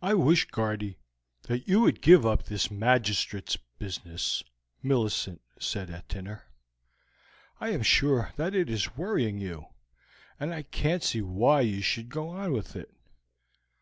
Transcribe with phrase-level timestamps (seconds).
[0.00, 0.96] "I wish, Guardy,
[1.50, 4.42] you would give up this magistrate's business,"
[4.82, 6.46] Millicent said at dinner.
[7.60, 9.66] "I am sure that it is worrying you,
[10.40, 12.90] and I can't see why you should go on with it."